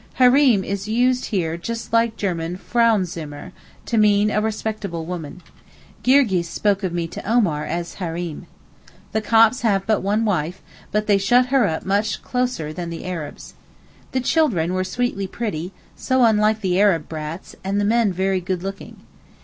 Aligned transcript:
(Hareem 0.17 0.63
is 0.63 0.87
used 0.87 1.25
here 1.25 1.57
just 1.57 1.93
like 1.93 2.15
the 2.15 2.21
German 2.21 2.57
Frauenzimmer, 2.57 3.51
to 3.85 3.97
mean 3.99 4.31
a 4.31 4.41
respectable 4.41 5.05
woman. 5.05 5.43
Girgis 6.01 6.49
spoke 6.49 6.81
of 6.81 6.91
me 6.91 7.05
to 7.07 7.23
Omar 7.23 7.65
as 7.65 7.97
'Hareem.') 7.99 8.47
The 9.11 9.21
Copts 9.21 9.61
have 9.61 9.85
but 9.85 10.01
one 10.01 10.25
wife, 10.25 10.63
but 10.91 11.05
they 11.05 11.19
shut 11.19 11.49
her 11.53 11.67
up 11.67 11.85
much 11.85 12.23
closer 12.23 12.73
than 12.73 12.89
the 12.89 13.05
Arabs. 13.05 13.53
The 14.11 14.21
children 14.21 14.73
were 14.73 14.83
sweetly 14.83 15.27
pretty, 15.27 15.71
so 15.95 16.23
unlike 16.23 16.61
the 16.61 16.79
Arab 16.79 17.07
brats, 17.07 17.55
and 17.63 17.79
the 17.79 17.85
men 17.85 18.11
very 18.11 18.41
good 18.41 18.63
looking. 18.63 18.97